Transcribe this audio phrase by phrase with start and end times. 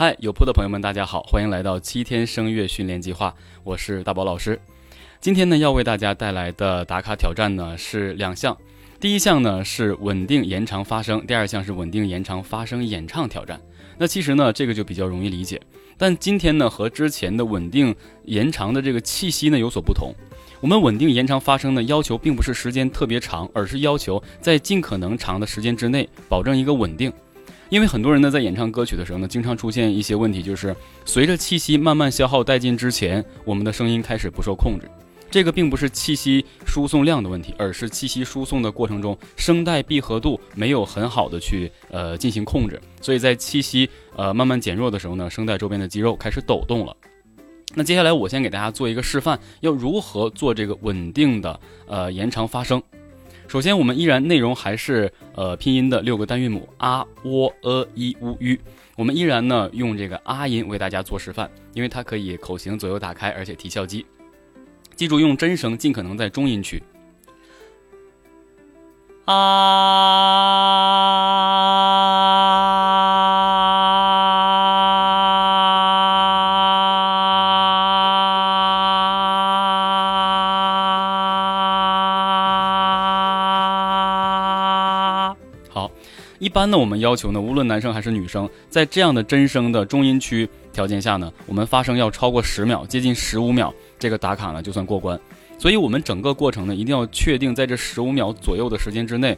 [0.00, 4.58] 嗨，有谱的朋友们，大家好，欢迎来到七天声乐训练计划，我是大宝老师。
[5.20, 8.56] 今天呢，要为大家带来的打卡挑战呢是两项，
[8.98, 13.60] 第一项呢是稳定延长发声，第二项是稳定延长发声演唱挑战。
[13.98, 15.60] 那其实呢，这个就比较容易理解，
[15.98, 17.94] 但今天呢和之前的稳定
[18.24, 20.14] 延长的这个气息呢有所不同。
[20.62, 27.12] 我们稳定延长发声呢，要求并不是时间特别长，而是要求在尽可能长的时间之内保证一个稳定。
[27.70, 30.74] 因为很多人呢在演唱歌曲的时候呢，经常出现一些问题，就是
[31.04, 34.90] 随着气息慢慢消耗殆尽之前，我们的声音开始不受控制。
[35.30, 46.96] 这个并不是气息输送量的问题，而是气息输送的过程中，声带闭合度没有很好的去呃进行控制，所以在气息呃慢慢减弱的时候呢，声带周边的肌肉开始抖动了。
[47.76, 52.82] 那接下来我先给大家做一个示范，要如何做这个稳定的呃延长发声。
[53.50, 58.60] 首先，我们依然内容还是呃拼音的六个单韵母啊、喔、呃、一、乌、吁。
[58.94, 64.06] 我们依然呢用这个啊音为大家做示范，因为它可以口型左右打开，而且提效肌。
[64.94, 66.80] 记住，用真声，尽可能在中音区。
[69.24, 69.34] 啊
[86.38, 95.20] 一般呢，我们要求呢，无论男生还是女生，在这样的真声的中音区条件下呢，我们发声要超过十秒，接近十五秒，这个打卡呢就算过关。
[95.58, 99.36] 所以，我们整个过程呢，一定要确定在这十五秒左右的时间之内，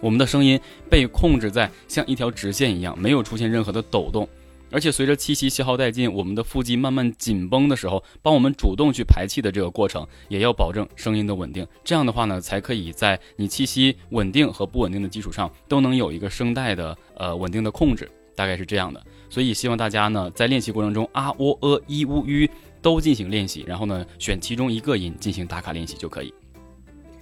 [0.00, 0.58] 我们的声音
[0.88, 4.26] 被控制在像一条直线一样，没有出现任何的抖动。
[4.70, 11.64] 而且随着气息消耗殆尽，我们的腹肌慢慢紧绷的时候，帮我们主动去排气的这个过程，也要保证声音的稳定。
[11.84, 19.00] 这样的话呢，才可以在你气息稳定和不稳定的基础上，都能有一个声带的呃稳定的控制，大概是这样的。
[19.30, 22.50] 所以希望大家呢，在练习过程中啊、喔、呃、一、乌、吁
[22.82, 26.34] 都进行练习，然后呢，选其中一个音进行打卡练习就可以。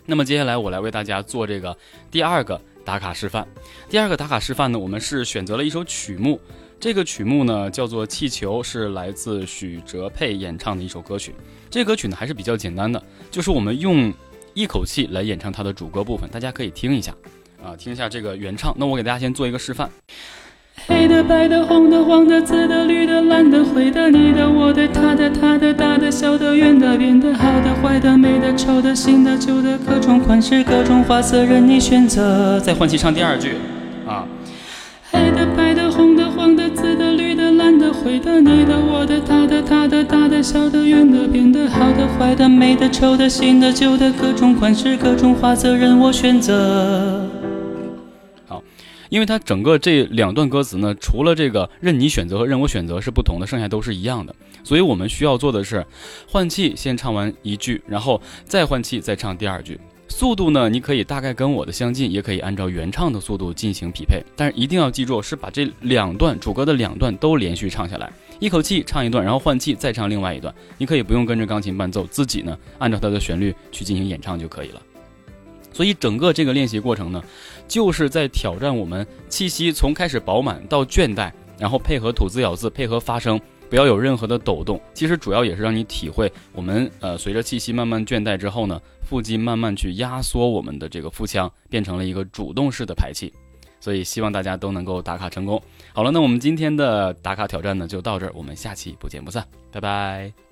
[0.06, 1.76] 那么接下来我来为大家做这个
[2.10, 3.46] 第二个打卡示范。
[3.88, 6.40] 第二个打卡示范呢，我们是选择了一首曲目。
[6.82, 11.32] 这个曲目呢叫做《气球》，是来自许哲佩演唱的一首歌曲。
[11.70, 13.00] 这歌曲呢还是比较简单的，
[13.30, 14.12] 就是我们用
[14.52, 17.14] 一口气来演唱它的主歌部分，大家可以听一下
[17.64, 18.74] 啊，听一下这个原唱。
[18.76, 19.88] 那我给大家先做一个示范。
[20.88, 32.58] 黑的、白的、红的、黄的、紫的、绿的、蓝的、灰的、你的、我的、他的、他的、大的、小的、圆的、扁的、好的、坏的、美的、丑的、新的、旧的，各种款式、各种花色任你选择。
[32.58, 33.52] 再换气唱第二句
[34.04, 34.26] 啊。
[35.12, 35.71] 黑的、白
[38.02, 47.28] 的、蓝的、灰的、你的、我的、他的、他的、大的、小的、圆的、扁的、好的、坏的、美的、丑的、新的、旧的，各种款式、各种花色任我选择。
[48.46, 48.62] 好，
[49.08, 54.34] 因为它整个这两段歌词呢，除了这个任你选择和任我选择是不同的，剩下都是一样的。
[54.64, 55.84] 所以我们需要做的是
[56.28, 59.78] 换气，先唱完一句，然后再换气，再唱第二句。
[60.12, 70.54] 速度呢，你可以大概跟我的相近，也可以按照原唱的速度进行匹配，但是一定要记住，是把这两段主歌的两段都连续唱下来，一口气唱一段，然后换气再唱另外一段。
[70.76, 74.82] 你可以不用跟着钢琴伴奏，自己呢按照它的旋律去进行演唱就可以了。
[75.72, 77.24] 所以整个这个练习过程呢，
[77.66, 83.40] 就是在挑战我们气息从开始饱满到倦怠，然后配合吐字咬字，配合发声。
[83.72, 93.32] 不要有任何的抖动，其实主要也是让你体会我们呃随着气息慢慢倦怠之后呢，腹肌慢慢去压缩我们的这个腹腔，变成了一个主动式的排气。
[93.80, 95.60] 所以希望大家都能够打卡成功。
[95.94, 100.51] 好了，那我们今天的打卡挑战呢就到这儿，我们下期不见不散，拜拜。